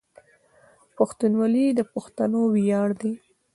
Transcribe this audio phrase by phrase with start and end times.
[0.97, 3.11] پښتونولي د پښتنو ویاړ ده.